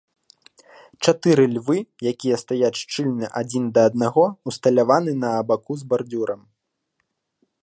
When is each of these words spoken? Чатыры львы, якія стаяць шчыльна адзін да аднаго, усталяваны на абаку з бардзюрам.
Чатыры 1.07 1.45
львы, 1.57 1.77
якія 2.13 2.35
стаяць 2.43 2.73
шчыльна 2.83 3.31
адзін 3.43 3.63
да 3.77 3.81
аднаго, 3.93 4.25
усталяваны 4.53 5.11
на 5.27 5.39
абаку 5.45 5.73
з 5.85 5.91
бардзюрам. 5.93 6.41